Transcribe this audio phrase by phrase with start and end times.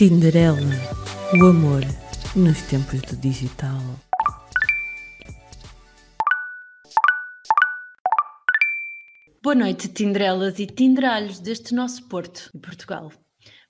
[0.00, 0.56] Tinderela,
[1.38, 1.82] o amor
[2.34, 3.78] nos tempos do digital.
[9.42, 13.12] Boa noite, Tinderelas e Tinderalhos deste nosso Porto e Portugal.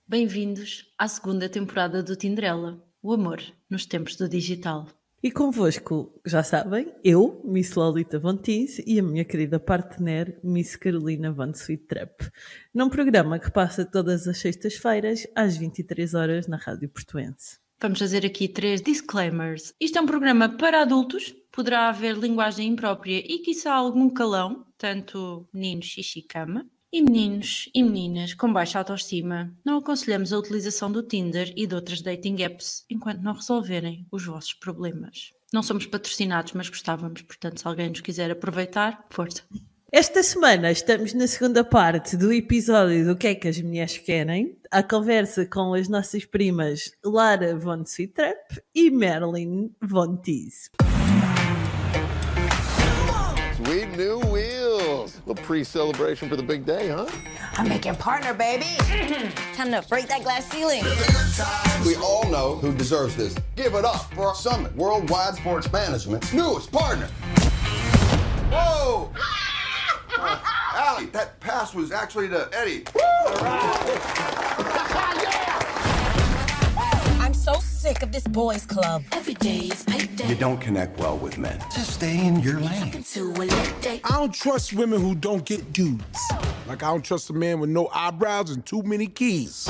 [0.06, 4.86] Bem-vindos à segunda temporada do Tinderela, o amor nos tempos do digital.
[5.22, 10.76] E convosco, já sabem, eu, Miss Lolita Von Teese e a minha querida partner, Miss
[10.76, 12.30] Carolina Von Sweet Trap,
[12.72, 17.58] num programa que passa todas as sextas-feiras às 23 horas na Rádio Portuense.
[17.78, 19.74] Vamos fazer aqui três disclaimers.
[19.78, 25.46] Isto é um programa para adultos, poderá haver linguagem imprópria e quiçá algum calão, tanto
[25.52, 26.66] meninos xixi cama.
[26.92, 31.72] E meninos e meninas com baixa autoestima, não aconselhamos a utilização do Tinder e de
[31.72, 35.30] outras dating apps enquanto não resolverem os vossos problemas.
[35.52, 39.44] Não somos patrocinados, mas gostávamos, portanto, se alguém nos quiser aproveitar, força.
[39.92, 44.58] Esta semana estamos na segunda parte do episódio do que é que as mulheres querem,
[44.68, 50.70] a conversa com as nossas primas Lara Von Sweetrap e Marilyn Von Teese.
[55.30, 55.38] Wheels.
[55.38, 57.06] A pre-celebration for the big day, huh?
[57.54, 58.76] I'm making partner, baby.
[59.54, 60.82] Time to break that glass ceiling.
[61.86, 63.34] We all know who deserves this.
[63.56, 67.06] Give it up for our Summit Worldwide Sports Management's newest partner.
[68.50, 69.12] Whoa!
[70.22, 70.38] Uh,
[70.74, 72.84] Allie, that pass was actually to Eddie.
[73.40, 73.86] I'm
[78.00, 79.02] so sick of this boys' club.
[79.12, 80.28] Every day is payday.
[80.28, 81.58] You don't connect well with men.
[81.74, 83.02] Just stay in your lane.
[83.02, 84.00] To a late day.
[84.04, 86.20] I don't trust women who don't get dudes.
[86.66, 89.66] Like I don't trust a man with no eyebrows and too many keys.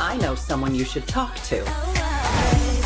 [0.00, 1.62] I know someone you should talk to.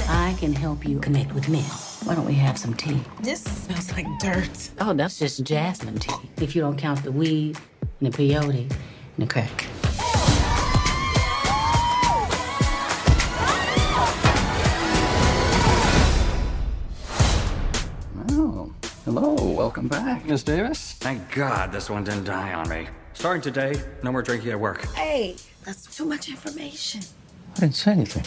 [0.08, 1.64] I can help you connect with men.
[2.05, 3.00] Why don't we have some tea?
[3.20, 4.70] This smells like dirt.
[4.80, 6.30] Oh, that's just jasmine tea.
[6.38, 7.56] If you don't count the weed
[8.00, 9.66] and the peyote and the crack.
[19.04, 19.34] Hello.
[19.34, 20.92] Welcome back, Miss Davis.
[20.92, 22.88] Thank God this one didn't die on me.
[23.14, 24.84] Starting today, no more drinking at work.
[24.94, 27.00] Hey, that's too much information.
[27.56, 28.24] I didn't say anything.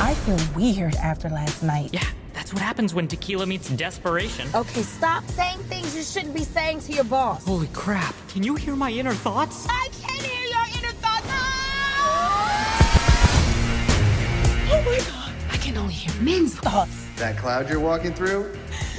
[0.00, 1.90] I feel weird after last night.
[1.92, 4.48] Yeah, that's what happens when tequila meets desperation.
[4.54, 7.44] Okay, stop saying things you shouldn't be saying to your boss.
[7.44, 8.14] Holy crap.
[8.28, 9.66] Can you hear my inner thoughts?
[9.68, 11.26] I can hear your inner thoughts.
[14.68, 15.32] Oh my god.
[15.50, 17.06] I can only hear men's Thoughts.
[17.16, 18.52] That cloud you're walking through,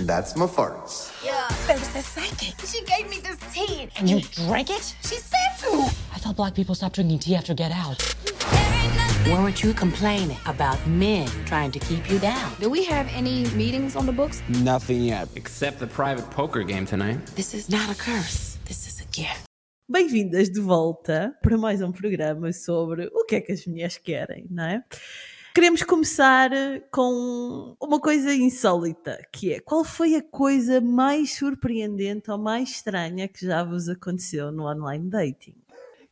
[0.05, 1.11] that's my farts.
[1.25, 1.47] Yeah.
[1.65, 2.55] There was this psychic.
[2.65, 3.89] She gave me this tea.
[3.97, 4.95] And you drank it?
[5.01, 5.89] She said to.
[6.13, 8.03] I thought black people stopped drinking tea after Get Out.
[9.27, 12.53] Weren't you complaining about men trying to keep you down?
[12.59, 14.41] Do we have any meetings on the books?
[14.63, 15.27] Nothing yet.
[15.35, 17.25] Except the private poker game tonight.
[17.35, 18.57] This is not a curse.
[18.65, 19.45] This is a gift.
[19.89, 24.45] Bem-vindas de volta para mais um programa sobre o que é que as mulheres querem,
[24.49, 24.83] não é?
[25.57, 26.51] Queremos começar
[26.91, 33.27] com uma coisa insólita, que é qual foi a coisa mais surpreendente ou mais estranha
[33.27, 35.55] que já vos aconteceu no online dating?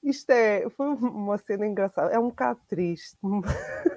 [0.02, 3.16] Isto é, foi uma cena engraçada, é um bocado triste,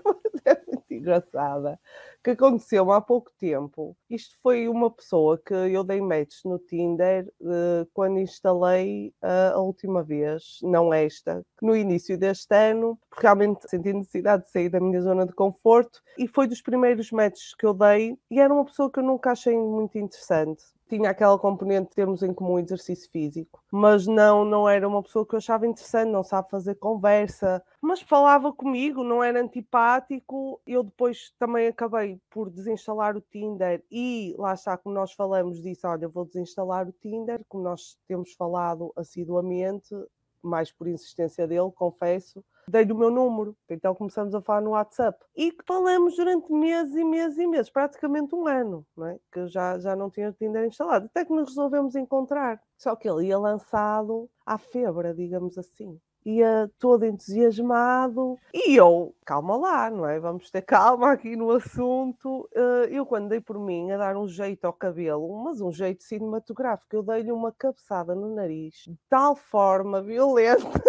[1.09, 1.81] engraçada,
[2.23, 3.97] que aconteceu há pouco tempo.
[4.11, 9.59] Isto foi uma pessoa que eu dei match no Tinder eh, quando instalei eh, a
[9.59, 14.81] última vez, não esta, no início deste ano, porque realmente senti necessidade de sair da
[14.81, 18.65] minha zona de conforto e foi dos primeiros matches que eu dei e era uma
[18.65, 23.11] pessoa que eu nunca achei muito interessante tinha aquela componente de termos em comum exercício
[23.11, 27.63] físico, mas não, não era uma pessoa que eu achava interessante, não sabe fazer conversa,
[27.81, 30.61] mas falava comigo, não era antipático.
[30.67, 35.87] Eu depois também acabei por desinstalar o Tinder e lá está, como nós falamos, disse:
[35.87, 39.95] Olha, vou desinstalar o Tinder, como nós temos falado assiduamente,
[40.43, 43.57] mais por insistência dele, confesso dei-lhe o meu número.
[43.69, 45.19] Então começamos a falar no WhatsApp.
[45.37, 49.19] E falamos durante meses e meses e meses, praticamente um ano, não é?
[49.33, 51.07] Que eu já, já não tinha Tinder instalado.
[51.07, 52.61] Até que nos resolvemos encontrar.
[52.77, 55.99] Só que ele ia lançado à febra, digamos assim.
[56.27, 60.19] Ia todo entusiasmado e eu, calma lá, não é?
[60.21, 62.47] Vamos ter calma aqui no assunto.
[62.55, 66.03] Eh, Eu, quando dei por mim a dar um jeito ao cabelo, mas um jeito
[66.03, 70.83] cinematográfico, eu dei-lhe uma cabeçada no nariz de tal forma violenta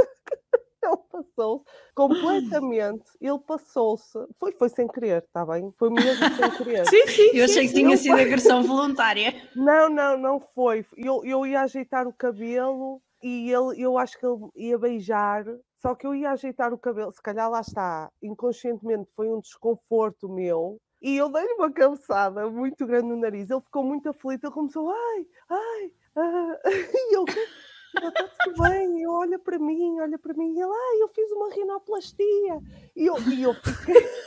[0.90, 1.66] ele passou-se
[1.96, 3.06] completamente.
[3.22, 4.18] Ele passou-se.
[4.40, 5.72] Foi, foi sem querer, está bem?
[5.78, 6.86] Foi mesmo sem querer.
[6.90, 7.30] Sim, sim.
[7.34, 9.34] Eu achei que tinha sido foi- agressão voluntária.
[9.56, 10.86] Não, não, não foi.
[10.98, 15.46] Eu, eu ia ajeitar o cabelo e ele, eu acho que ele ia beijar.
[15.82, 20.28] Só que eu ia ajeitar o cabelo, se calhar lá está, inconscientemente foi um desconforto
[20.28, 20.78] meu.
[21.02, 23.50] E eu dei-lhe uma cabeçada muito grande no nariz.
[23.50, 24.44] Ele ficou muito aflito.
[24.46, 26.60] Ele começou, ai, ai, ah.
[26.94, 27.24] E eu,
[27.96, 29.02] "Ele está-se bem?
[29.02, 32.62] Eu olha para mim, olha para mim, e ele, ah, eu fiz uma rinoplastia.
[32.96, 33.96] E eu, e eu fiquei.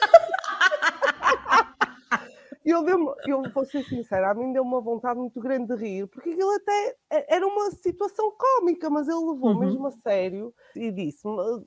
[2.65, 6.07] eu, deu eu vou ser sincera, a mim deu uma vontade muito grande de rir,
[6.07, 6.97] porque aquilo até
[7.29, 9.59] era uma situação cómica, mas ele levou Uhum.
[9.59, 11.23] mesmo a sério e disse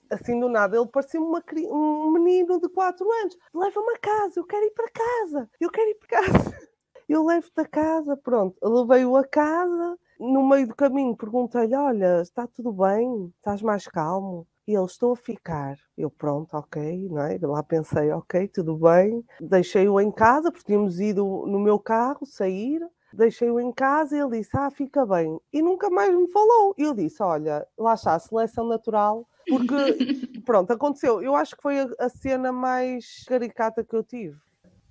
[0.09, 4.45] assim do nada, ele parecia uma, um menino de 4 anos, leva-me a casa, eu
[4.45, 6.21] quero ir para casa, eu quero ir para casa.
[7.07, 12.47] Eu levo-te a casa, pronto, levei-o a casa, no meio do caminho perguntei-lhe, olha, está
[12.47, 13.31] tudo bem?
[13.37, 14.47] Estás mais calmo?
[14.67, 15.77] E ele, estou a ficar.
[15.95, 17.37] Eu, pronto, ok, não é?
[17.41, 19.23] Lá pensei, ok, tudo bem.
[19.39, 22.81] Deixei-o em casa, porque tínhamos ido no meu carro sair.
[23.13, 25.39] Deixei-o em casa e ele disse, ah, fica bem.
[25.53, 26.73] E nunca mais me falou.
[26.77, 29.27] E eu disse, olha, lá está, seleção natural.
[29.47, 29.75] Porque,
[30.43, 31.21] pronto, aconteceu.
[31.21, 34.35] Eu acho que foi a, a cena mais caricata que eu tive.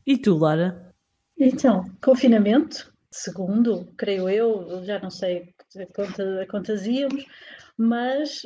[0.07, 0.95] E tu, Lara?
[1.37, 7.25] Então, confinamento, segundo, creio eu, já não sei a quanta- a quantas íamos,
[7.77, 8.43] mas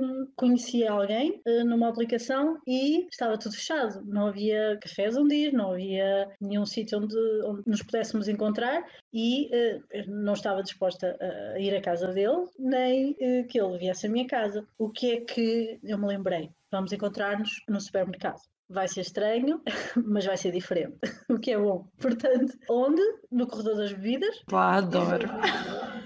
[0.00, 4.04] hum, conheci alguém hum, numa aplicação e estava tudo fechado.
[4.04, 9.48] Não havia cafés onde ir, não havia nenhum sítio onde, onde nos pudéssemos encontrar e
[9.54, 14.06] eh, não estava disposta a, a ir à casa dele, nem eh, que ele viesse
[14.06, 14.64] à minha casa.
[14.78, 16.50] O que é que eu me lembrei?
[16.70, 18.40] Vamos encontrar-nos no supermercado.
[18.72, 19.60] Vai ser estranho,
[20.06, 20.96] mas vai ser diferente,
[21.28, 21.86] o que é bom.
[22.00, 23.02] Portanto, onde?
[23.30, 24.42] No corredor das bebidas.
[24.48, 25.28] Pá, adoro.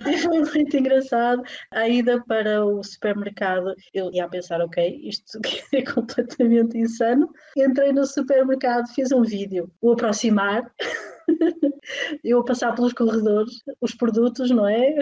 [0.07, 1.43] E foi muito engraçado.
[1.71, 5.39] A ida para o supermercado, eu ia a pensar, ok, isto
[5.73, 7.31] é completamente insano.
[7.57, 10.69] Entrei no supermercado, fiz um vídeo, o aproximar,
[12.25, 14.95] eu a passar pelos corredores, os produtos, não é?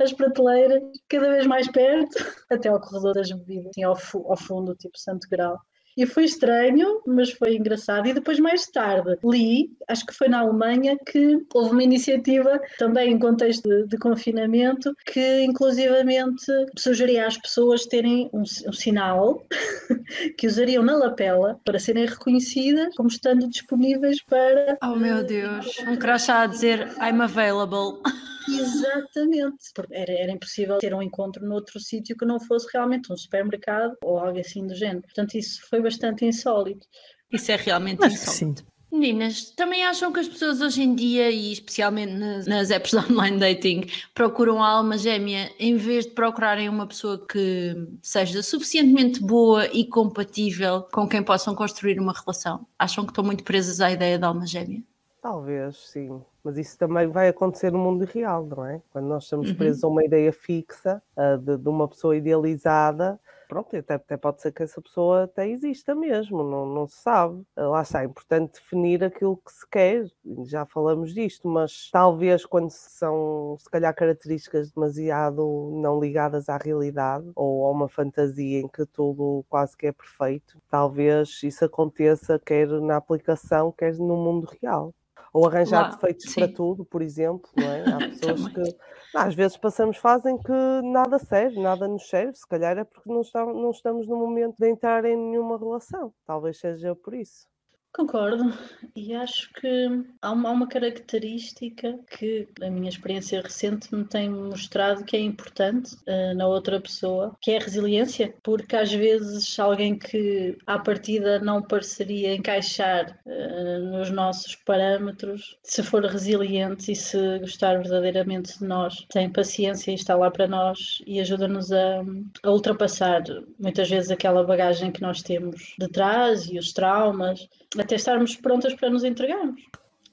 [0.00, 2.16] As prateleiras, cada vez mais perto,
[2.50, 3.96] até ao corredor das bebidas, assim, ao,
[4.28, 5.58] ao fundo, tipo Santo Grau.
[5.96, 8.06] E foi estranho, mas foi engraçado.
[8.06, 13.12] E depois, mais tarde, li, acho que foi na Alemanha, que houve uma iniciativa, também
[13.12, 16.46] em contexto de, de confinamento, que inclusivamente
[16.78, 19.44] sugeria às pessoas terem um, um sinal
[20.38, 24.78] que usariam na lapela para serem reconhecidas como estando disponíveis para.
[24.82, 28.00] Oh meu Deus, um crachá a dizer I'm available.
[28.48, 33.16] Exatamente, porque era, era impossível ter um encontro noutro sítio que não fosse realmente um
[33.16, 35.02] supermercado ou algo assim do género.
[35.02, 36.86] Portanto, isso foi bastante insólito.
[37.30, 38.46] Isso é realmente Acho que sim.
[38.46, 38.72] insólito.
[38.94, 42.98] Meninas, também acham que as pessoas hoje em dia, e especialmente nas, nas apps de
[43.10, 49.18] online dating, procuram a alma gêmea em vez de procurarem uma pessoa que seja suficientemente
[49.22, 52.66] boa e compatível com quem possam construir uma relação?
[52.78, 54.82] Acham que estão muito presas à ideia da alma gêmea?
[55.22, 56.20] Talvez, sim.
[56.44, 58.82] Mas isso também vai acontecer no mundo real, não é?
[58.90, 59.54] Quando nós estamos Uhum.
[59.54, 61.00] presos a uma ideia fixa
[61.42, 63.18] de, de uma pessoa idealizada,
[63.52, 67.44] pronto, até, até pode ser que essa pessoa até exista mesmo, não, não se sabe.
[67.54, 70.06] Ah, Lá está, é importante definir aquilo que se quer,
[70.44, 77.30] já falamos disto, mas talvez quando são, se calhar, características demasiado não ligadas à realidade
[77.36, 82.68] ou a uma fantasia em que tudo quase que é perfeito, talvez isso aconteça quer
[82.80, 84.94] na aplicação, quer no mundo real.
[85.30, 86.54] Ou arranjar Lá, defeitos para sim.
[86.54, 87.84] tudo, por exemplo, não é?
[87.90, 88.76] Há pessoas que
[89.14, 93.22] às vezes passamos fazem que nada serve, nada nos serve, se calhar é porque não,
[93.54, 96.14] não estamos no momento de entrar em nenhuma relação.
[96.26, 97.51] Talvez seja por isso.
[97.94, 98.56] Concordo,
[98.96, 104.30] e acho que há uma, há uma característica que a minha experiência recente me tem
[104.30, 109.58] mostrado que é importante eh, na outra pessoa, que é a resiliência, porque às vezes
[109.58, 116.96] alguém que à partida não pareceria encaixar eh, nos nossos parâmetros, se for resiliente e
[116.96, 122.02] se gostar verdadeiramente de nós, tem paciência e está lá para nós e ajuda-nos a,
[122.42, 123.22] a ultrapassar
[123.58, 127.46] muitas vezes aquela bagagem que nós temos de trás e os traumas
[127.82, 129.62] até estarmos prontas para nos entregarmos.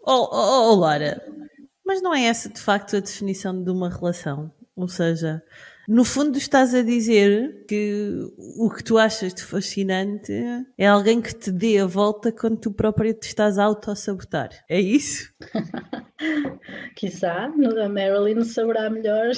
[0.05, 1.21] Oh, oh, oh, Lara,
[1.85, 4.51] mas não é essa de facto a definição de uma relação?
[4.75, 5.43] Ou seja,
[5.87, 10.31] no fundo estás a dizer que o que tu achas de fascinante
[10.77, 14.49] é alguém que te dê a volta quando tu própria te estás a autossabotar.
[14.69, 15.33] É isso?
[16.95, 19.31] Quizá a Marilyn saberá melhor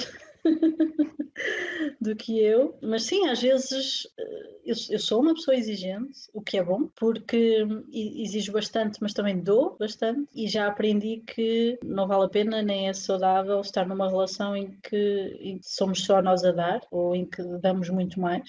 [2.00, 6.40] do que eu, mas sim, às vezes eh, eu, eu sou uma pessoa exigente, o
[6.42, 11.78] que é bom, porque e- exijo bastante, mas também dou bastante, e já aprendi que
[11.84, 14.96] não vale a pena nem é saudável estar numa relação em que,
[15.40, 18.48] em que somos só nós a dar ou em que damos muito mais.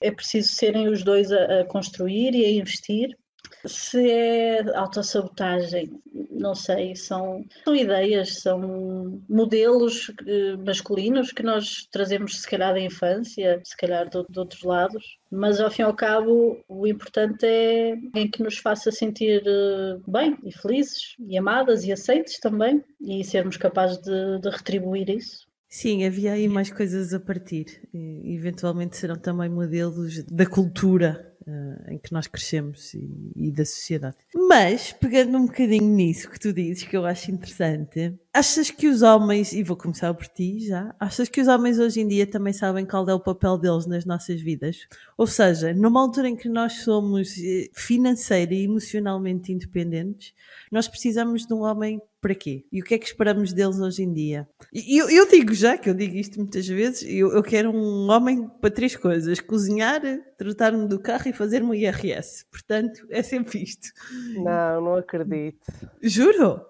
[0.00, 3.16] É preciso serem os dois a, a construir e a investir.
[3.64, 12.40] Se é autossabotagem, não sei, são, são ideias, são modelos eh, masculinos que nós trazemos,
[12.40, 15.94] se calhar, da infância, se calhar de, de outros lados, mas ao fim e ao
[15.94, 21.84] cabo, o importante é alguém que nos faça sentir eh, bem e felizes, e amadas
[21.84, 25.50] e aceites também, e sermos capazes de, de retribuir isso.
[25.68, 27.88] Sim, havia aí mais coisas a partir.
[27.94, 33.64] E, eventualmente serão também modelos da cultura uh, em que nós crescemos e, e, da
[33.64, 34.16] sociedade.
[34.34, 39.02] Mas, pegando um bocadinho nisso que tu dizes, que eu acho interessante, achas que os
[39.02, 42.52] homens, e vou começar por ti já, achas que os homens hoje em dia também
[42.52, 44.86] sabem qual é o papel deles nas nossas vidas?
[45.16, 50.32] Ou seja, numa altura em que nós somos eh, financeira e emocionalmente independentes,
[50.70, 52.64] nós precisamos de um homem para quê?
[52.70, 54.46] E o que é que esperamos deles hoje em dia?
[54.72, 58.10] E eu, eu digo já, que eu digo isto muitas vezes, eu, eu quero um
[58.10, 60.02] homem para três coisas: cozinhar,
[60.36, 62.44] tratar-me do carro e fazer-me o IRS.
[62.50, 63.88] Portanto, é sempre isto.
[64.34, 65.58] Não, não acredito.
[66.02, 66.60] Juro?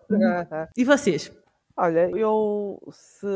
[0.77, 1.31] E vocês?
[1.83, 3.27] Olha, eu se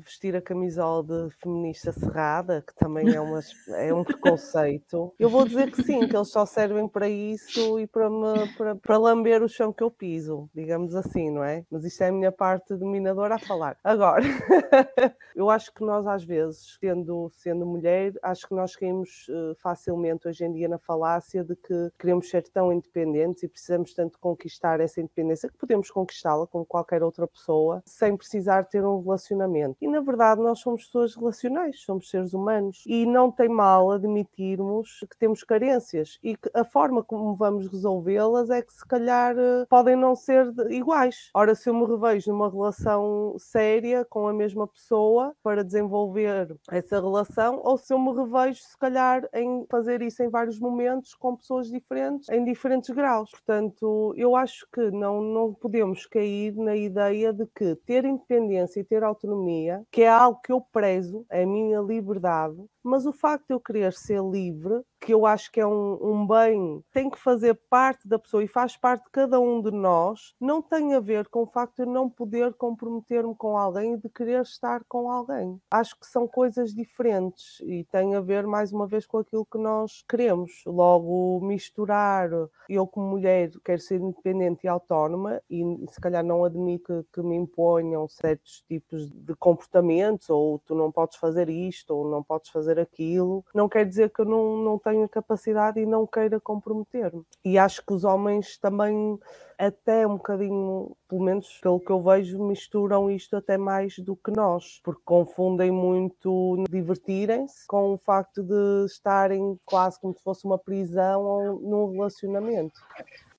[0.00, 5.46] vestir a camisola de feminista cerrada, que também é, uma, é um preconceito, eu vou
[5.46, 9.44] dizer que sim, que eles só servem para isso e para, me, para, para lamber
[9.44, 11.64] o chão que eu piso, digamos assim, não é?
[11.70, 13.76] Mas isto é a minha parte dominadora a falar.
[13.84, 14.24] Agora,
[15.36, 20.26] eu acho que nós às vezes, sendo, sendo mulher, acho que nós caímos uh, facilmente
[20.26, 24.80] hoje em dia na falácia de que queremos ser tão independentes e precisamos tanto conquistar
[24.80, 29.76] essa independência que podemos conquistá-la como qualquer outra pessoa sem precisar ter um relacionamento.
[29.80, 35.00] E na verdade nós somos pessoas relacionais, somos seres humanos e não tem mal admitirmos
[35.10, 39.66] que temos carências e que a forma como vamos resolvê-las é que se calhar eh,
[39.68, 41.30] podem não ser iguais.
[41.34, 47.00] Ora, se eu me revejo numa relação séria com a mesma pessoa para desenvolver essa
[47.00, 51.36] relação, ou se eu me revejo se calhar em fazer isso em vários momentos com
[51.36, 53.30] pessoas diferentes, em diferentes graus.
[53.30, 58.84] Portanto, eu acho que não, não podemos cair na ideia de que ter independência e
[58.84, 63.46] ter autonomia, que é algo que eu prezo, é a minha liberdade, mas o facto
[63.48, 67.18] de eu querer ser livre, que eu acho que é um, um, bem, tem que
[67.18, 71.00] fazer parte da pessoa e faz parte de cada um de nós, não tem a
[71.00, 74.82] ver com o facto de eu não poder comprometer-me com alguém e de querer estar
[74.88, 75.60] com alguém.
[75.70, 79.58] Acho que são coisas diferentes e tem a ver, mais uma vez, com aquilo que
[79.58, 80.62] nós queremos.
[80.66, 82.30] Logo, misturar
[82.68, 87.22] eu, como mulher, quero ser independente e autónoma e se calhar não admito que, que
[87.22, 92.50] me imponham certos tipos de comportamentos, ou tu não podes fazer isto, ou não podes
[92.50, 96.40] fazer fazer aquilo, não quer dizer que eu não, não tenha capacidade e não queira
[96.40, 97.24] comprometer-me.
[97.44, 99.18] E acho que os homens também,
[99.58, 104.30] até um bocadinho, pelo menos pelo que eu vejo, misturam isto até mais do que
[104.30, 110.58] nós, porque confundem muito divertirem-se com o facto de estarem quase como se fosse uma
[110.58, 112.80] prisão ou num relacionamento.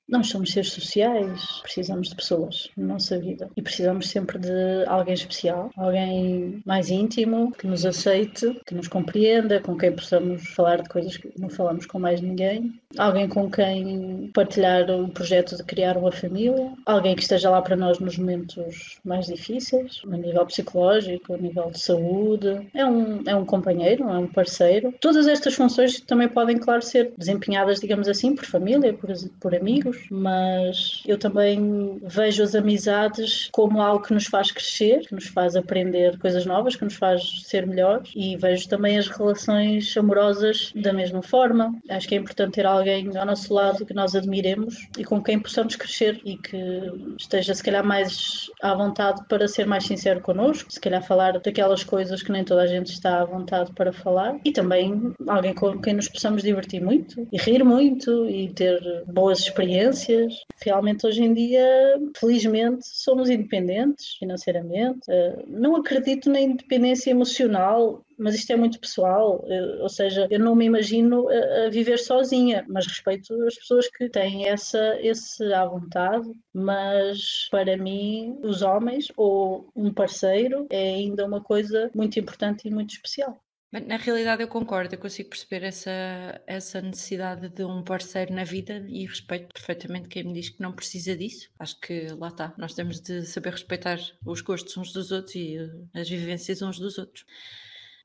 [0.07, 5.15] Nós somos seres sociais, precisamos de pessoas na nossa vida e precisamos sempre de alguém
[5.15, 10.89] especial, alguém mais íntimo, que nos aceite, que nos compreenda, com quem possamos falar de
[10.89, 15.97] coisas que não falamos com mais ninguém, alguém com quem partilhar o projeto de criar
[15.97, 21.33] uma família, alguém que esteja lá para nós nos momentos mais difíceis, a nível psicológico,
[21.33, 22.67] a nível de saúde.
[22.75, 24.93] É um, é um companheiro, é um parceiro.
[25.01, 29.09] Todas estas funções também podem, claro, ser desempenhadas, digamos assim, por família, por,
[29.39, 35.15] por amigos mas eu também vejo as amizades como algo que nos faz crescer, que
[35.15, 39.95] nos faz aprender coisas novas, que nos faz ser melhores e vejo também as relações
[39.97, 41.73] amorosas da mesma forma.
[41.89, 45.39] Acho que é importante ter alguém ao nosso lado que nós admiremos e com quem
[45.39, 46.57] possamos crescer e que
[47.19, 51.83] esteja se calhar mais à vontade para ser mais sincero connosco, se calhar falar daquelas
[51.83, 55.79] coisas que nem toda a gente está à vontade para falar e também alguém com
[55.79, 60.45] quem nos possamos divertir muito e rir muito e ter boas experiências experiências.
[60.61, 65.01] Realmente, hoje em dia, felizmente, somos independentes financeiramente.
[65.09, 70.39] Eh, não acredito na independência emocional, mas isto é muito pessoal, eh, ou seja, eu
[70.39, 75.65] não me imagino a, viver sozinha, mas respeito as pessoas que têm essa esse à
[75.65, 82.67] vontade, mas para mim os homens ou um parceiro é ainda uma coisa muito importante
[82.67, 83.44] e muito especial.
[83.81, 85.91] Na realidade, eu concordo, eu consigo perceber essa,
[86.47, 90.71] essa necessidade de um parceiro na vida e respeito perfeitamente quem me diz que não
[90.71, 91.49] precisa disso.
[91.59, 95.57] Acho que lá está, nós temos de saber respeitar os gostos uns dos outros e
[95.57, 97.25] eh, as vivências uns dos outros.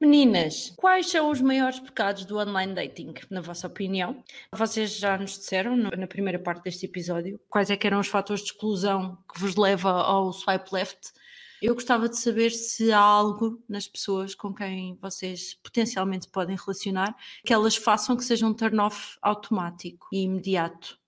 [0.01, 4.25] Meninas, quais são os maiores pecados do online dating, na vossa opinião?
[4.51, 8.51] Vocês já nos disseram na primeira parte deste episódio quais é eram os fatores de
[8.51, 11.13] exclusão que vos leva ao swipe left
[11.63, 17.15] eu gostava de saber se há algo nas pessoas com quem vocês potencialmente podem relacionar
[17.45, 20.99] que elas façam que seja um turn-off automático e imediato.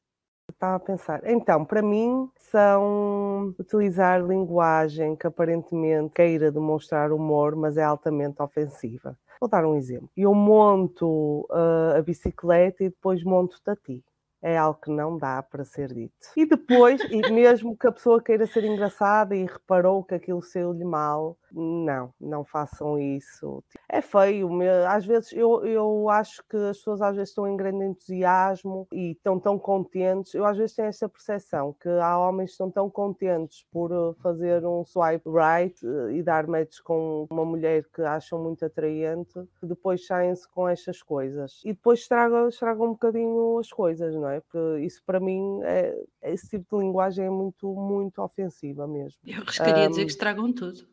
[0.50, 1.22] Estava a pensar.
[1.24, 9.18] Então, para mim, são utilizar linguagem que aparentemente queira demonstrar humor, mas é altamente ofensiva.
[9.40, 10.10] Vou dar um exemplo.
[10.16, 14.04] Eu monto uh, a bicicleta e depois monto-te a ti
[14.42, 16.14] é algo que não dá para ser dito.
[16.36, 20.84] E depois, e mesmo que a pessoa queira ser engraçada e reparou que aquilo saiu-lhe
[20.84, 23.62] mal, Não, não façam isso.
[23.88, 24.48] É feio,
[24.88, 29.12] às vezes eu, eu acho que as pessoas às vezes estão em grande entusiasmo e
[29.12, 30.34] estão tão contentes.
[30.34, 34.14] Eu às vezes tenho esta percepção que há homens que estão tão contentes por eh,
[34.22, 39.34] fazer um swipe right eh, e dar match com uma mulher que acham muito atraente,
[39.60, 41.60] que depois saem-se com estas coisas.
[41.64, 44.40] E depois estragam, estragam um bocadinho as coisas, não é?
[44.40, 49.18] Porque isso para mim, é, esse tipo de linguagem é muito, muito ofensiva mesmo.
[49.26, 50.86] Eu arriscaria um, dizer que estragam tudo.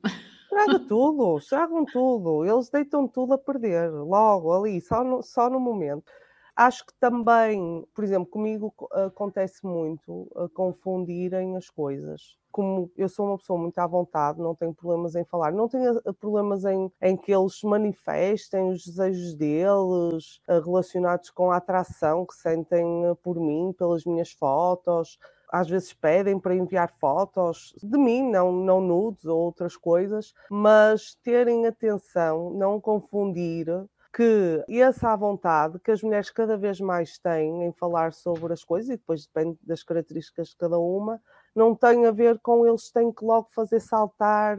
[0.50, 2.44] Estraga tudo, estragam tudo.
[2.44, 6.12] Eles deitam tudo a perder, logo ali, só no, só no momento.
[6.56, 12.36] Acho que também, por exemplo, comigo acontece muito confundirem as coisas.
[12.52, 16.00] Como eu sou uma pessoa muito à vontade, não tenho problemas em falar, não tenho
[16.00, 22.26] eh, problemas em, em que eles manifestem os desejos deles eh, relacionados com a atração
[22.26, 25.20] que sentem eh, por mim, pelas minhas fotos
[25.52, 31.16] às vezes pedem para enviar fotos de mim, não, não nudes ou outras coisas, mas
[31.24, 33.68] terem atenção, não confundir
[34.14, 38.90] que essa vontade que as mulheres cada vez mais têm em falar sobre as coisas,
[38.90, 41.22] e depois depende das características de cada uma,
[41.56, 44.58] não tem a ver com eles têm que logo fazer saltar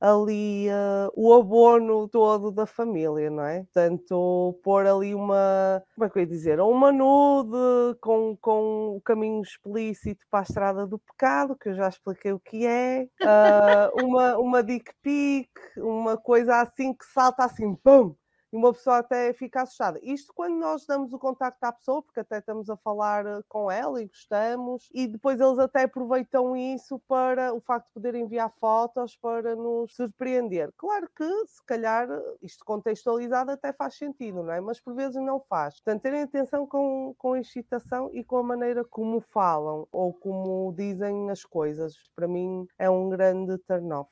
[0.00, 3.64] ali uh, o abono todo da família, não é?
[3.64, 9.00] Portanto, pôr ali uma, como é que eu ia dizer, uma nude com, com o
[9.02, 14.00] caminho explícito para a estrada do pecado, que eu já expliquei o que é, uh,
[14.04, 18.14] uma, uma dick pic, uma coisa assim que salta assim, pum,
[18.52, 19.98] e uma pessoa até fica assustada.
[20.02, 23.70] Isto quando nós damos o contacto à pessoa, porque até estamos a falar eh, com
[23.70, 28.50] ela e gostamos, e depois eles até aproveitam isso para o facto de poder enviar
[28.50, 30.72] fotos para nos surpreender.
[30.76, 32.08] Claro que, se calhar,
[32.42, 34.60] isto contextualizado até faz sentido, não é?
[34.60, 35.74] Mas por vezes não faz.
[35.80, 40.74] Portanto, terem atenção com, com a excitação e com a maneira como falam ou como
[40.76, 41.94] dizem as coisas.
[42.14, 44.10] Para mim é um grande turn-off.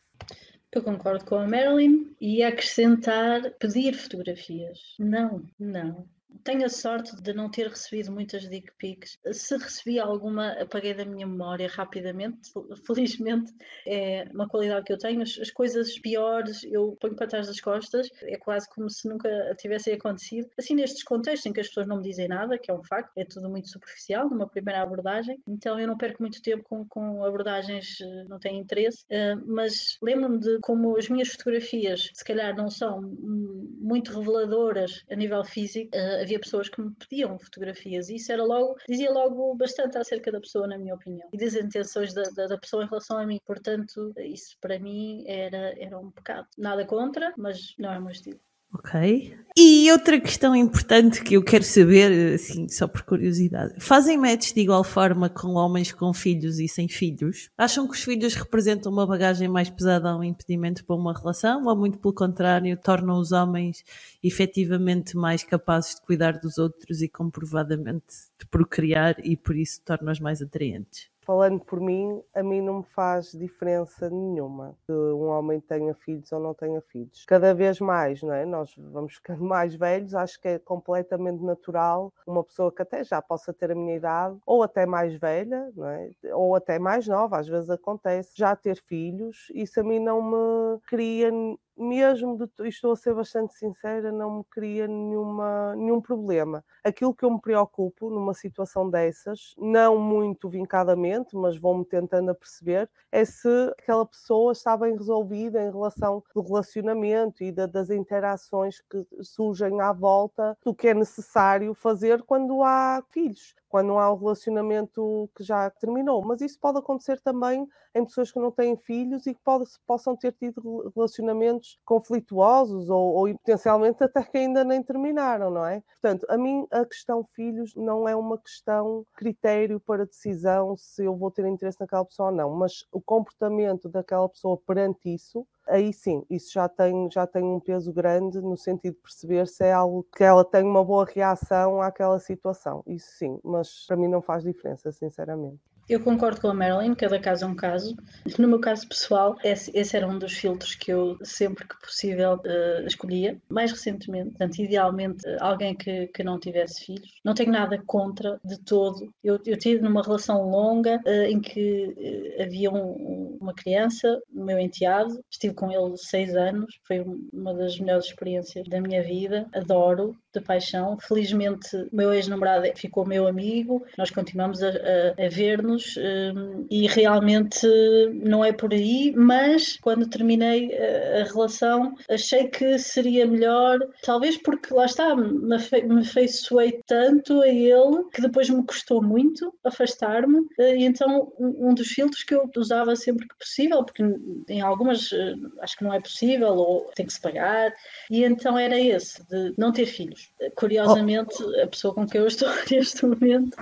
[0.71, 4.95] Eu concordo com a Marilyn e acrescentar pedir fotografias.
[4.99, 6.07] Não, não.
[6.45, 9.19] Tenho a sorte de não ter recebido muitas dick pics.
[9.33, 12.51] Se recebi alguma, apaguei da minha memória rapidamente.
[12.87, 13.53] Felizmente
[13.87, 15.23] é uma qualidade que eu tenho.
[15.23, 18.09] As, as, coisas piores eu ponho para trás das costas.
[18.23, 20.49] É quase como se nunca tivessem acontecido.
[20.59, 23.13] Assim, nestes contextos em que as pessoas não me dizem nada, que é um facto,
[23.17, 25.41] é tudo muito superficial numa primeira abordagem.
[25.47, 29.05] Então eu não perco muito tempo com, com abordagens eh, não têm interesse.
[29.05, 35.15] Uh, mas lembro-me de como as minhas fotografias, se calhar, não são muito reveladoras a
[35.15, 35.91] nível físico.
[36.29, 40.39] Havia pessoas que me pediam fotografias e isso era logo, dizia logo bastante acerca da
[40.39, 43.41] pessoa, na minha opinião, e das intenções da, da, da pessoa em relação a mim.
[43.47, 46.47] Portanto, isso para mim era, era um pecado.
[46.59, 48.39] Nada contra, mas não é o meu estilo.
[48.73, 49.39] Ok.
[49.61, 53.75] E outra questão importante que eu quero saber, assim, só por curiosidade.
[53.81, 57.51] Fazem match de igual forma com homens com filhos e sem filhos?
[57.59, 61.65] Acham que os filhos representam uma bagagem mais pesada ou um impedimento para uma relação?
[61.65, 63.83] Ou muito pelo contrário, tornam os homens
[64.23, 70.21] efetivamente mais capazes de cuidar dos outros e comprovadamente de procriar e por isso tornam-os
[70.21, 71.09] mais atraentes?
[71.29, 76.33] Falando por mim, a mim não me faz diferença nenhuma que um homem tenha filhos
[76.33, 77.27] ou não tenha filhos.
[77.27, 78.47] Cada vez mais, não é?
[78.47, 83.21] Nós vamos ficando mais velhos, acho que é completamente natural uma pessoa que até já
[83.21, 86.11] possa ter a minha idade, ou até mais velha, não é?
[86.33, 89.53] Ou até mais nova, às vezes acontece, já ter filhos.
[89.55, 91.31] Isso a mim não me cria
[91.79, 96.65] mesmo, de, e estou a ser bastante sincera, não me cria nenhuma, nenhum problema.
[96.85, 102.35] Aquilo que eu me preocupo numa situação dessas, não muito vincadamente, mas vou-me tentando a
[102.35, 107.91] perceber, é se aquela pessoa está bem resolvida em relação do relacionamento e da, das
[107.91, 114.13] interações que surgem à volta do que é necessário fazer quando há filhos quando há
[114.13, 116.25] um relacionamento que já terminou.
[116.25, 120.17] Mas isso pode acontecer também em pessoas que não têm filhos e que pode, possam
[120.17, 125.81] ter tido relacionamentos conflituosos ou, ou potencialmente até que ainda nem terminaram, não é?
[125.81, 131.17] Portanto, a mim a questão filhos não é uma questão critério para decisão se eu
[131.17, 135.93] vou ter interesse naquela pessoa ou não, mas o comportamento daquela pessoa perante isso aí
[135.93, 139.73] sim, isso já tem, já tem um peso grande no sentido de perceber se é
[139.73, 142.83] algo que ela tem uma boa reação àquela situação.
[142.87, 145.61] Isso sim, mas para mim não faz diferença, sinceramente.
[145.89, 147.97] Eu concordo com a Marilyn, cada caso é um caso.
[148.39, 152.35] No meu caso pessoal, esse, esse era um dos filtros que eu sempre que possível
[152.35, 153.41] uh, escolhia.
[153.49, 157.15] Mais recentemente, portanto, idealmente, uh, alguém que, que não tivesse filhos.
[157.25, 159.11] Não tenho nada contra de todo.
[159.25, 164.59] Eu, eu tive numa relação longa uh, em que havia um, uma criança, o meu
[164.59, 170.15] enteado, estive com ele seis anos, foi uma das melhores experiências da minha vida, adoro
[170.41, 170.99] paixão.
[171.01, 176.87] Felizmente, o meu ex-namorado ficou meu amigo, nós continuamos a, a, a ver-nos um, e
[176.87, 177.67] realmente
[178.13, 184.37] não é por aí, mas quando terminei a, a, relação, achei que seria melhor, talvez
[184.37, 190.41] porque lá está, me, me afeiçoei tanto a ele que depois me custou muito afastar-me,
[190.59, 194.03] e então um, um dos filtros que eu usava sempre que possível, porque
[194.49, 197.73] em algumas eh, acho que não é possível ou tem que se pagar,
[198.11, 200.28] e então era esse, de não ter filhos.
[200.55, 201.63] Curiosamente, oh.
[201.63, 203.57] a pessoa com quem eu estou neste momento,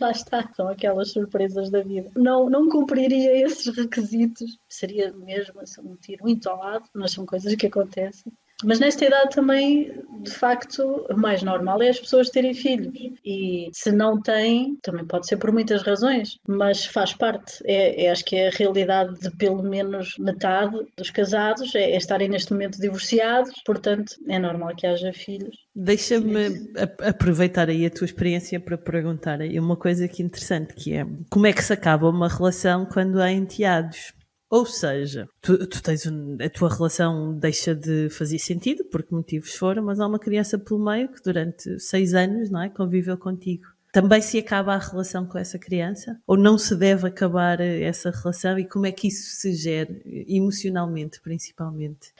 [0.00, 2.10] lá está, são aquelas surpresas da vida.
[2.16, 7.26] Não, não cumpriria esses requisitos, seria mesmo assim, um tiro muito ao lado, mas são
[7.26, 8.32] coisas que acontecem.
[8.64, 9.92] Mas nesta idade também,
[10.22, 12.94] de facto, o mais normal é as pessoas terem filhos.
[13.24, 17.60] E se não têm, também pode ser por muitas razões, mas faz parte.
[17.64, 21.96] É, é acho que é a realidade de pelo menos metade dos casados, é, é
[21.96, 25.56] estarem neste momento divorciados, portanto é normal que haja filhos.
[25.74, 26.70] Deixa-me
[27.02, 31.06] aproveitar aí a tua experiência para perguntar aí uma coisa que é interessante, que é
[31.30, 34.15] como é que se acaba uma relação quando há enteados?
[34.48, 39.12] Ou seja, tu, tu tens um, a tua relação deixa de fazer sentido, por que
[39.12, 43.18] motivos foram, mas há uma criança pelo meio que durante seis anos não é, conviveu
[43.18, 43.64] contigo.
[43.92, 46.20] Também se acaba a relação com essa criança?
[46.26, 48.58] Ou não se deve acabar essa relação?
[48.58, 52.12] E como é que isso se gera, emocionalmente, principalmente?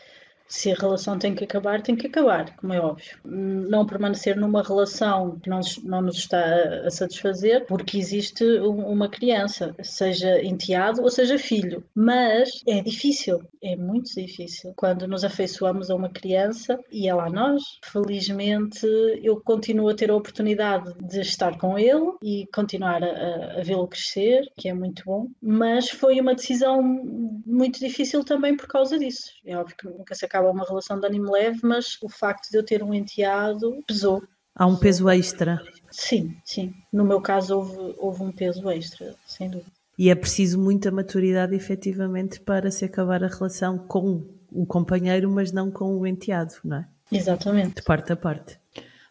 [0.49, 3.19] Se a relação tem que acabar, tem que acabar, como é óbvio.
[3.25, 6.41] Não permanecer numa relação que não, não nos está
[6.87, 11.85] a, satisfazer porque existe uma criança, seja enteado ou seja filho.
[11.95, 14.73] Mas é difícil, é muito difícil.
[14.77, 18.87] Quando nos afeiçoamos a uma criança e ela a nós, felizmente
[19.23, 23.89] eu continuo a ter a oportunidade de estar com ele e continuar a, a vê-lo
[23.89, 25.29] crescer, que é muito bom.
[25.43, 29.33] Mas foi uma decisão muito difícil também por causa disso.
[29.45, 32.51] É óbvio que nunca se acaba acaba uma relação de ânimo leve, mas o facto
[32.51, 34.23] de eu ter um enteado pesou.
[34.55, 35.61] Há um peso extra.
[35.91, 36.75] Sim, sim.
[36.93, 39.71] No meu caso houve, houve um peso extra, sem dúvida.
[39.99, 45.53] E é preciso muita maturidade, efetivamente, para se acabar a relação com o companheiro, mas
[45.53, 46.89] não com o enteado, não é?
[47.11, 47.77] Exatamente.
[47.77, 48.59] De parte a parte.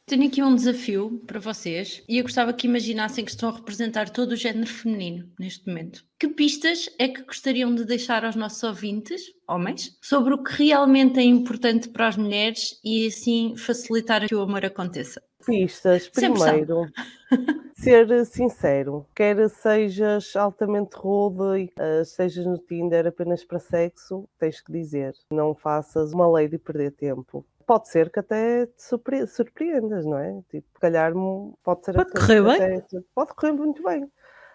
[0.07, 4.07] Tenho aqui um desafio para vocês e eu gostava que imaginassem que estão a representar
[4.07, 6.05] todo o género feminino neste momento.
[6.19, 11.19] Que pistas é que gostariam de deixar aos nossos ouvintes, homens, sobre o que realmente
[11.19, 15.23] é importante para as mulheres e assim facilitar que o amor aconteça?
[15.43, 16.85] Pistas, primeiro,
[17.75, 24.71] ser sincero, quer sejas altamente rude, uh, sejas no Tinder apenas para sexo, tens que
[24.71, 30.05] dizer, não faças uma lei de perder tempo pode ser que até te surpre surpreendas,
[30.05, 30.41] não é?
[30.49, 31.13] Tipo, calhar
[31.63, 32.83] pode ser pode correr bem.
[33.13, 34.09] pode correr muito bem.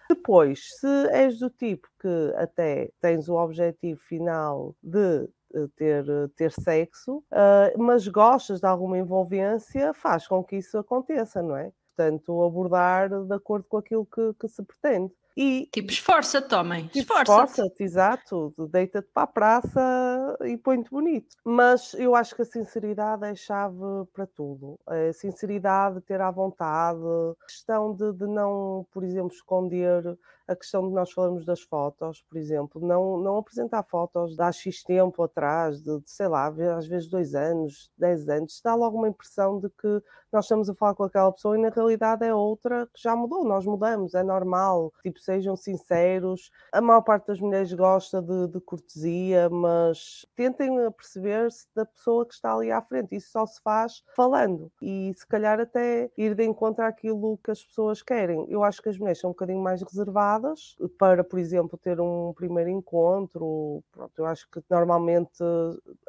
[0.09, 6.51] Depois, se és do tipo que até tens o objetivo final de eh, ter, ter
[6.51, 11.71] sexo, uh, mas gostas de alguma envolvência, faz com que isso aconteça, não é?
[11.95, 15.13] Portanto, abordar de acordo com aquilo que, que se pretende.
[15.35, 16.87] E, tipo, esforça-te, homem.
[16.87, 17.49] Tipo, esforça-te.
[17.51, 18.53] esforça exato.
[18.69, 21.35] Deita-te para a praça e põe-te bonito.
[21.43, 23.75] Mas eu acho que a sinceridade é chave
[24.13, 24.79] para tudo.
[24.87, 30.17] A sinceridade, ter à vontade, a questão de, de não, por exemplo, esconder
[30.51, 34.51] a questão de nós falamos das fotos, por exemplo, não, não apresentar fotos de há
[34.51, 38.97] X tempo atrás, de, de sei lá, às vezes dois anos, dez anos, dá logo
[38.97, 42.33] uma impressão de que nós estamos a falar com aquela pessoa e na realidade é
[42.33, 46.51] outra que já mudou, nós mudamos, é normal, tipo, sejam sinceros.
[46.71, 52.33] A maior parte das mulheres gosta de, de cortesia, mas tentem perceber-se da pessoa que
[52.33, 56.43] está ali à frente, isso só se faz falando e se calhar até ir de
[56.43, 58.45] encontro àquilo que as pessoas querem.
[58.49, 62.33] Eu acho que as mulheres são um bocadinho mais reservadas para, por exemplo, ter um
[62.33, 63.83] primeiro encontro.
[63.91, 65.43] Pronto, eu acho que normalmente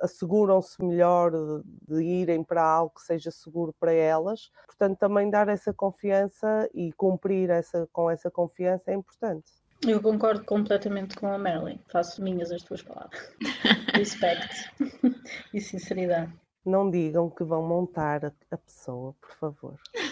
[0.01, 4.51] asseguram-se melhor de, de irem para algo que seja seguro para elas.
[4.66, 9.52] Portanto, também dar essa confiança e cumprir essa, com essa confiança é importante.
[9.86, 11.78] Eu concordo completamente com a Marilyn.
[11.88, 13.20] Faço minhas as tuas palavras.
[13.94, 14.70] Respect
[15.52, 16.32] e sinceridade.
[16.64, 19.80] Não digam que vão montar a, a pessoa, por favor.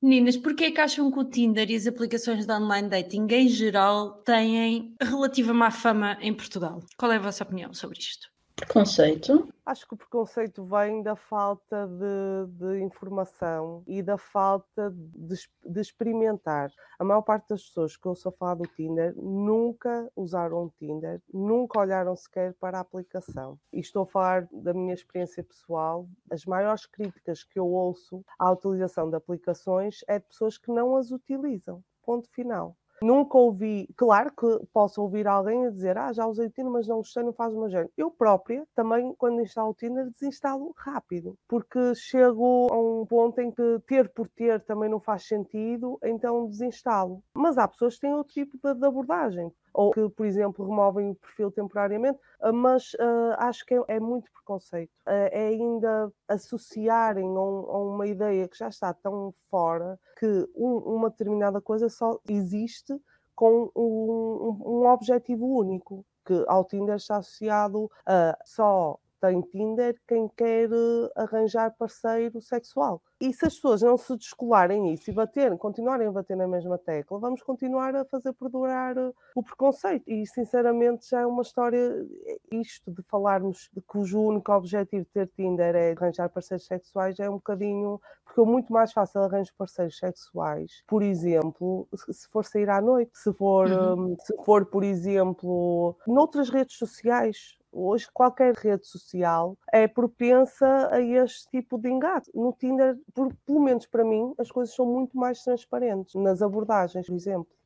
[0.00, 3.48] Meninas, porquê é que acham que o Tinder e as aplicações de online dating em
[3.48, 6.82] geral têm relativa má fama em Portugal?
[6.96, 8.30] Qual é a vossa opinião sobre isto?
[8.58, 9.48] Preconceito?
[9.64, 15.80] Acho que o preconceito vem da falta de, de informação e da falta de, de,
[15.80, 16.72] experimentar.
[16.98, 21.22] A maior parte das pessoas que eu sou falar do Tinder nunca usaram o Tinder,
[21.32, 23.58] nunca olharam sequer para a aplicação.
[23.72, 26.08] E estou a falar da minha experiência pessoal.
[26.28, 30.96] As maiores críticas que eu ouço à utilização de aplicações é de pessoas que não
[30.96, 31.84] as utilizam.
[32.02, 36.50] Ponto final Nunca ouvi, claro que posso ouvir alguém a dizer, ah, já usei o
[36.50, 37.90] Tinder, mas não gostei, não faz meu género.
[37.96, 43.50] Eu própria também, quando instalo o Tinder, desinstalo rápido, porque chego a um ponto em
[43.50, 47.22] que ter por ter também não faz sentido, então desinstalo.
[47.34, 51.14] Mas há pessoas que têm outro tipo de abordagem ou que, por exemplo, removem o
[51.14, 54.90] perfil temporariamente, ah, mas uh, acho que é, é, muito preconceito.
[55.06, 60.48] Uh, é ainda associarem a, um, a, uma ideia que já está tão fora que
[60.54, 62.94] um, uma determinada coisa só existe
[63.34, 70.28] com um, um objetivo único, que ao Tinder está associado a só tem Tinder quem
[70.28, 70.68] quer
[71.16, 73.02] arranjar parceiro sexual.
[73.20, 76.78] E se as pessoas não se descolarem isso e baterem, continuarem a bater na mesma
[76.78, 80.08] tecla, vamos continuar a fazer perdurar eh, o preconceito.
[80.08, 85.10] E sinceramente já é uma história, eh, isto de falarmos de cujo único objetivo de
[85.10, 88.00] ter Tinder é arranjar parceiros sexuais, é um bocadinho.
[88.24, 93.10] Porque é muito mais fácil arranjar parceiros sexuais, por exemplo, se for sair à noite,
[93.14, 94.12] se for, uhum.
[94.12, 101.00] Hum, se for por exemplo, noutras redes sociais hoje qualquer rede social é propensa a
[101.00, 102.30] este tipo de engate.
[102.34, 107.06] No Tinder, por, pelo menos para mim, as coisas são muito mais transparentes nas abordagens,
[107.06, 107.58] por exemplo.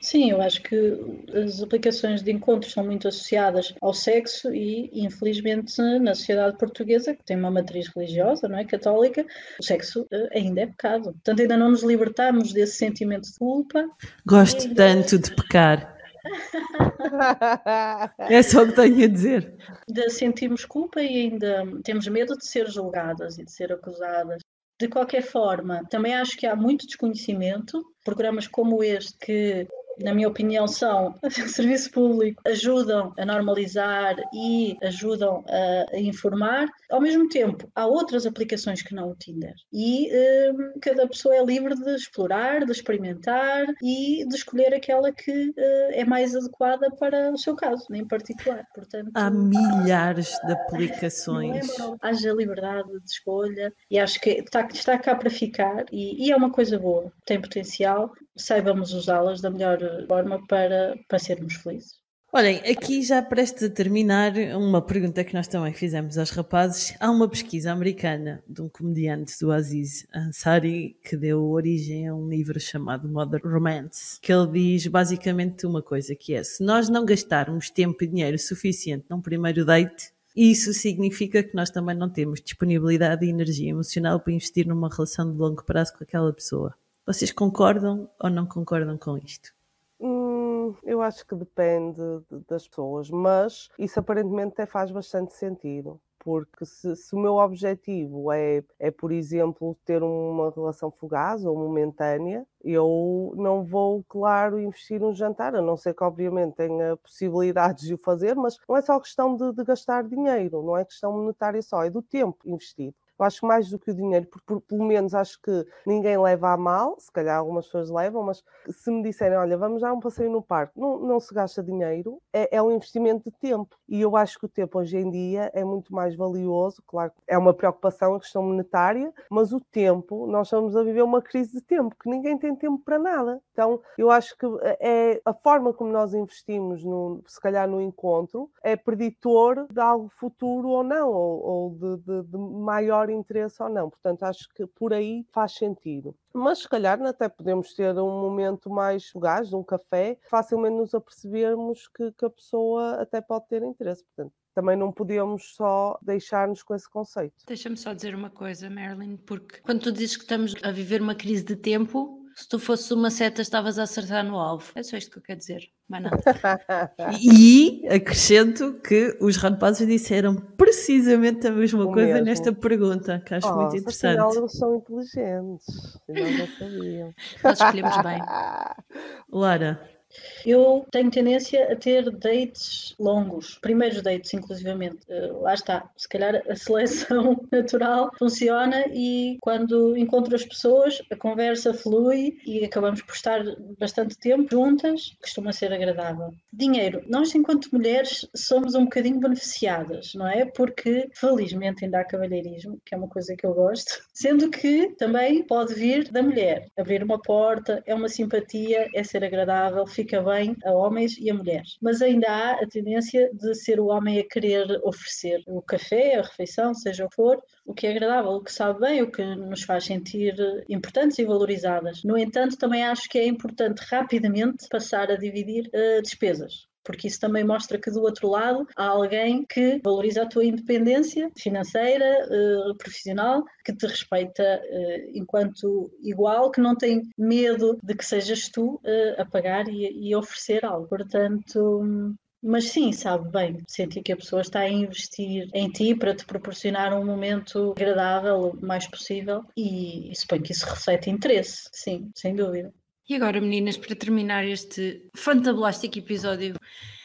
[0.00, 0.96] Sim, eu acho que
[1.34, 7.24] as aplicações de encontros são muito associadas ao sexo e, infelizmente, na sociedade portuguesa, que
[7.24, 9.26] tem uma matriz religiosa, não é, católica,
[9.60, 11.12] o sexo eh, ainda é pecado.
[11.12, 13.86] Portanto, ainda não nos libertamos desse sentimento de culpa.
[14.26, 14.74] Gosto ainda...
[14.74, 15.97] tanto de pecar.
[18.18, 19.56] é só o que tenho a dizer.
[19.88, 24.42] Ainda sentimos culpa e ainda temos medo de ser julgadas e de ser acusadas.
[24.80, 27.82] De qualquer forma, também acho que há muito desconhecimento.
[28.04, 29.66] Programas como este, que
[30.00, 31.14] na minha opinião, são
[31.48, 36.68] serviço público, ajudam a normalizar e ajudam a, informar.
[36.90, 39.54] Ao mesmo tempo, há outras aplicações que não o Tinder.
[39.72, 40.10] E
[40.52, 45.54] um, cada pessoa é livre de explorar, de experimentar e de escolher aquela que uh,
[45.92, 48.66] é mais adequada para o seu caso, em particular.
[48.74, 51.68] Portanto, há milhares de aplicações.
[51.78, 56.32] É haja liberdade de escolha e acho que está, está cá para ficar e, e
[56.32, 61.98] é uma coisa boa, tem potencial, saibamos usá-las da melhor forma para, para sermos felizes.
[62.30, 66.94] Olhem, aqui já prestes a terminar, uma pergunta que nós também fizemos aos rapazes.
[67.00, 72.28] Há uma pesquisa americana de um comediante do Aziz Ansari que deu origem a um
[72.28, 77.06] livro chamado Modern Romance, que ele diz basicamente uma coisa que é, se nós não
[77.06, 82.42] gastarmos tempo e dinheiro suficiente num primeiro date, isso significa que nós também não temos
[82.42, 86.74] disponibilidade e energia emocional para investir numa relação de longo prazo com aquela pessoa.
[87.08, 89.54] Vocês concordam ou não concordam com isto?
[89.98, 92.02] Hum, eu acho que depende
[92.46, 98.30] das pessoas, mas isso aparentemente até faz bastante sentido porque se, se, o meu objetivo
[98.30, 105.02] é, é, por exemplo, ter uma relação fugaz ou momentânea, eu não vou, claro, investir
[105.02, 108.82] um jantar, a não ser que, obviamente, tenha possibilidades de o fazer, mas não é
[108.82, 112.94] só questão de, de gastar dinheiro, não é questão monetária só, é do tempo investido.
[113.18, 116.52] Eu acho mais do que o dinheiro, porque por, pelo menos acho que ninguém leva
[116.52, 120.00] a mal, se calhar algumas pessoas levam, mas se me disserem, olha, vamos dar um
[120.00, 123.76] passeio no parque, não, não se gasta dinheiro, é, é um investimento de tempo.
[123.88, 127.36] E eu acho que o tempo hoje em dia é muito mais valioso, claro, é
[127.36, 131.60] uma preocupação, a questão monetária, mas o tempo, nós estamos a viver uma crise de
[131.60, 133.40] tempo, que ninguém tem tempo para nada.
[133.52, 134.46] Então, eu acho que
[134.80, 140.08] é a forma como nós investimos, no, se calhar no encontro, é preditor de algo
[140.08, 143.90] futuro ou não, ou, ou de, de, de maior maior interesse ou não.
[143.90, 146.14] Portanto, acho que por aí faz sentido.
[146.32, 150.94] Mas se calhar até podemos ter um momento mais fugaz, de um café, facilmente nos
[150.94, 154.04] apercebermos que, que a pessoa até pode ter interesse.
[154.04, 157.44] Portanto, também não podemos só deixar-nos com esse conceito.
[157.46, 161.14] Deixa-me só dizer uma coisa, Marilyn, porque quando tu dizes que estamos a viver uma
[161.14, 164.64] crise de tempo, se tu fosses uma seta, estavas a acertar no alvo.
[164.76, 166.22] É só isto que eu quero dizer, mais nada.
[167.20, 172.26] e acrescento que os rapazes disseram precisamente a mesma o coisa mesmo.
[172.26, 174.20] nesta pergunta, que acho oh, muito interessante.
[174.20, 177.14] Afinal, eles são inteligentes, eles não sabiam.
[177.42, 178.22] Nós escolhemos bem.
[179.32, 179.97] Lara.
[180.44, 184.98] Eu tenho tendência a ter dates longos, primeiros dates, inclusivamente.
[185.08, 191.16] Uh, lá está, se calhar a seleção natural funciona e quando encontro as pessoas, a
[191.16, 193.42] conversa flui e acabamos por estar
[193.78, 196.32] bastante tempo juntas, costuma ser agradável.
[196.52, 197.02] Dinheiro.
[197.06, 200.44] Nós, enquanto mulheres, somos um bocadinho beneficiadas, não é?
[200.44, 205.42] Porque, felizmente, ainda há cavalheirismo, que é uma coisa que eu gosto, sendo que também
[205.42, 206.68] pode vir da mulher.
[206.78, 211.34] Abrir uma porta, é uma simpatia, é ser agradável, fica bem a homens e a
[211.34, 211.76] mulheres.
[211.82, 216.22] Mas ainda há a tendência de ser o homem a querer oferecer o café, a
[216.22, 219.22] refeição, seja o que for, o que é agradável, o que sabe bem, o que
[219.24, 220.36] nos faz sentir
[220.68, 222.04] importantes e valorizadas.
[222.04, 227.20] No entanto, também acho que é importante rapidamente passar a dividir uh, despesas porque isso
[227.20, 232.74] também mostra que do outro lado há alguém que valoriza a tua independência financeira, uh,
[232.78, 238.76] profissional, que te respeita uh, enquanto igual, que não tem medo de que sejas tu
[238.76, 240.88] uh, a pagar e, e oferecer algo.
[240.88, 246.14] Portanto, mas sim, sabe bem, sentir que a pessoa está a investir em ti para
[246.14, 252.10] te proporcionar um momento agradável o mais possível e suponho que isso reflete interesse, sim,
[252.14, 252.72] sem dúvida.
[253.08, 256.54] E agora, meninas, para terminar este fantabulástico episódio,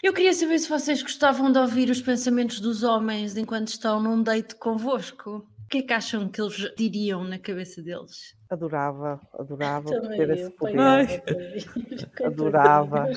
[0.04, 4.22] eu queria saber se vocês gostavam de ouvir os pensamentos dos homens enquanto estão num
[4.22, 5.48] date convosco.
[5.63, 8.36] O que é que acham que eles diriam na cabeça deles?
[8.50, 11.24] Adorava, adorava ter esse poder.
[12.22, 13.06] Adorava.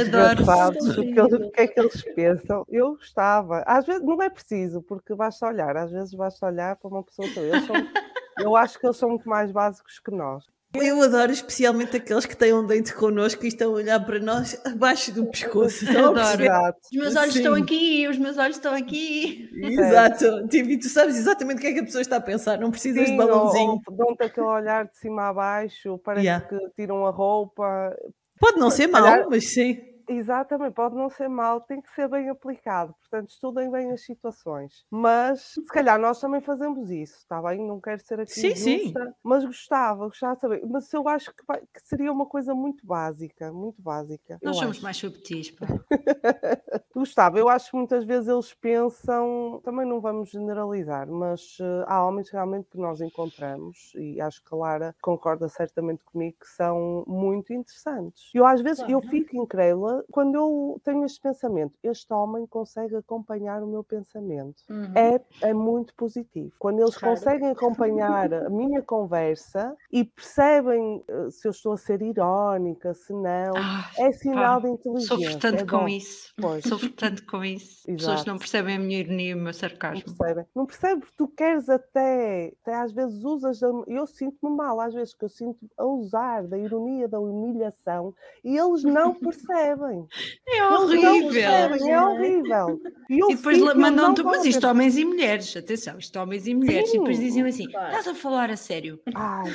[0.00, 0.44] Adoro.
[1.46, 2.66] O que, é que eles pensam?
[2.68, 3.62] Eu gostava.
[3.68, 5.76] Às vezes não é preciso, porque basta olhar.
[5.76, 7.28] Às vezes basta olhar para uma pessoa.
[7.28, 7.76] Eu, sou,
[8.44, 10.44] eu acho que eles são muito mais básicos que nós.
[10.74, 14.58] Eu adoro especialmente aqueles que têm um dente connosco e estão a olhar para nós
[14.64, 15.86] abaixo do pescoço.
[15.90, 16.42] Adoro.
[16.42, 16.78] Exato.
[16.90, 17.40] Os meus olhos Sim.
[17.40, 19.50] estão aqui, os meus olhos estão aqui.
[19.54, 20.48] Exato.
[20.48, 22.70] Tipo, e tu sabes exatamente o que é que a pessoa está a pensar, não
[22.70, 23.80] precisas Sim, de balãozinho.
[23.90, 26.46] Dão-te aquele olhar de cima a baixo, parece yeah.
[26.46, 27.94] que tiram a roupa.
[28.40, 29.91] Pode não ser mal, mas sim.
[30.08, 32.94] Exatamente, pode não ser mal, tem que ser bem aplicado.
[33.00, 34.84] Portanto, estudem bem as situações.
[34.90, 37.66] Mas, se calhar, nós também fazemos isso, está bem?
[37.66, 39.12] Não quero ser aqui sim, justa, sim.
[39.22, 40.62] mas gostava, gostava de saber.
[40.66, 44.38] Mas eu acho que, vai, que, seria uma coisa muito básica, muito básica.
[44.42, 44.84] Nós somos acho.
[44.84, 45.66] mais subtis, pá.
[46.94, 52.06] gostava, eu acho que muitas vezes eles pensam, também não vamos generalizar, mas uh, há
[52.06, 57.04] homens realmente que nós encontramos, e acho que a Lara concorda certamente comigo, que são
[57.06, 58.30] muito interessantes.
[58.34, 58.92] Eu, às vezes, claro.
[58.92, 64.62] eu fico incrédula quando eu tenho este pensamento, este homem consegue acompanhar o meu pensamento,
[64.68, 64.92] uhum.
[64.94, 66.52] é, é muito positivo.
[66.58, 67.14] Quando eles claro.
[67.14, 73.12] conseguem acompanhar a minha conversa e percebem eh, se eu estou a ser irónica, se
[73.12, 75.16] não, ah, é sinal pá, de inteligência.
[75.16, 76.32] Sofro tanto é com isso.
[76.40, 76.64] Pois.
[76.64, 77.90] Sofro tanto com isso.
[77.90, 77.96] Exato.
[77.96, 80.04] Pessoas não percebem a minha ironia e o meu sarcasmo.
[80.06, 80.46] Não percebem.
[80.54, 80.66] Não
[81.16, 85.58] tu queres até, até às vezes usas, eu sinto-me mal, às vezes que eu sinto
[85.76, 90.08] a usar da ironia, da humilhação e eles não percebem percebem.
[90.46, 91.32] É horrível.
[91.32, 92.80] Percebem, é horrível.
[93.10, 96.96] E, e depois mandam-te, mas isto homens e mulheres, atenção, isto homens e mulheres, Sim.
[96.96, 99.00] e depois dizem assim: estás a falar a sério?
[99.14, 99.50] Ai,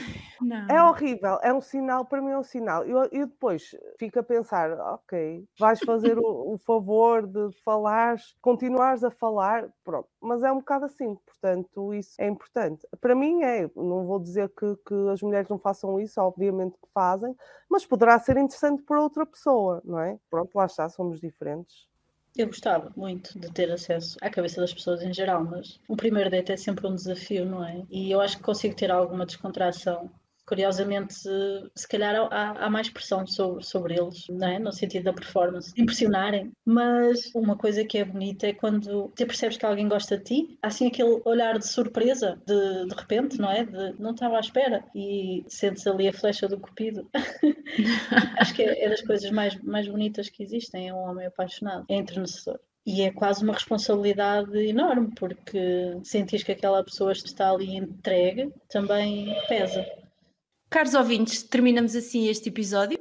[0.70, 2.84] é horrível, é um sinal, para mim é um sinal.
[2.84, 9.04] Eu, eu depois fico a pensar: ok, vais fazer o, o favor de falar, continuares
[9.04, 12.88] a falar, pronto, mas é um bocado assim, portanto, isso é importante.
[13.00, 16.88] Para mim é, não vou dizer que, que as mulheres não façam isso, obviamente que
[16.94, 17.36] fazem,
[17.70, 20.18] mas poderá ser interessante para outra pessoa, não é?
[20.30, 21.88] Pronto, lá está, somos diferentes.
[22.36, 26.30] Eu gostava muito de ter acesso à cabeça das pessoas em geral, mas o primeiro
[26.30, 27.84] date é sempre um desafio, não é?
[27.90, 30.12] E eu acho que consigo ter alguma descontração
[30.48, 31.14] curiosamente,
[31.76, 34.58] se calhar há, há mais pressão sobre, sobre eles, é?
[34.58, 36.54] no sentido da performance, impressionarem.
[36.66, 40.58] Mas uma coisa que é bonita é quando te percebes que alguém gosta de ti,
[40.62, 43.66] há assim aquele olhar de surpresa, de, de repente, não é?
[43.66, 47.10] De não estava à espera e sentes ali a flecha do cupido.
[48.40, 51.86] Acho que é, é, das coisas mais, mais bonitas que existem, é um homem apaixonado,
[51.90, 52.60] é entrenecedor.
[52.86, 59.36] E é quase uma responsabilidade enorme, porque sentir que aquela pessoa está ali entregue também
[59.50, 59.86] pesa.
[60.70, 63.00] Caros ouvintes, terminamos assim este episódio.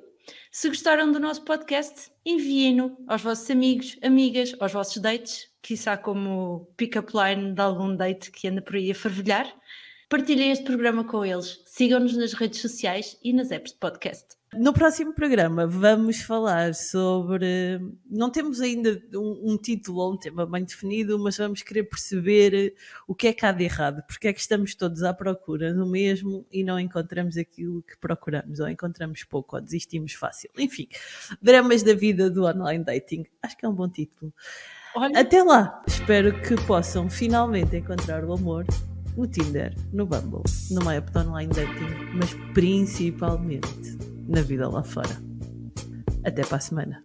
[0.52, 6.72] Se gostaram do nosso podcast, enviem-no aos vossos amigos, amigas, aos vossos dates, quiçá como
[6.76, 9.52] pick-up line de algum date que anda por aí a fervilhar.
[10.08, 11.60] Partilhem este programa com eles.
[11.66, 14.35] Sigam-nos nas redes sociais e nas apps de podcast.
[14.54, 17.80] No próximo programa vamos falar sobre.
[18.08, 22.74] Não temos ainda um, um, título ou um tema bem definido, mas vamos querer perceber
[23.08, 25.84] o que é que há de errado, porque é que estamos todos à procura do
[25.84, 30.48] mesmo e não encontramos aquilo que procuramos, ou encontramos pouco, ou desistimos fácil.
[30.56, 30.88] Enfim,
[31.42, 33.26] dramas da vida do online dating.
[33.42, 34.32] Acho que é um bom título.
[34.94, 35.20] Olha.
[35.20, 38.64] Até lá, espero que possam finalmente encontrar o amor
[39.16, 45.16] no Tinder, no Bumble, no app de online dating, mas principalmente na vida lá fora.
[46.24, 47.04] Até para a semana.